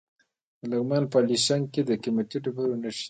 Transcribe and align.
د 0.59 0.61
لغمان 0.71 1.03
په 1.11 1.17
علیشنګ 1.21 1.63
کې 1.73 1.81
د 1.89 1.91
قیمتي 2.03 2.37
ډبرو 2.43 2.73
نښې 2.81 2.93
دي. 2.97 2.99